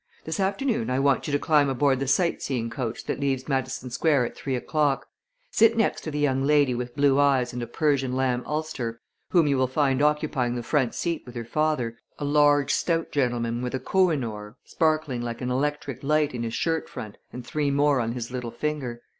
[0.25, 3.91] This afternoon I want you to climb aboard the sight seeing coach that leaves Madison
[3.91, 5.05] Square at three o'clock.
[5.51, 9.45] Sit next to the young lady with blue eyes and a Persian lamb ulster, whom
[9.45, 13.75] you will find occupying the front seat with her father, a large, stout gentleman with
[13.75, 18.13] a kohinoor sparkling like an electric light in his shirt front and three more on
[18.13, 19.03] his little finger.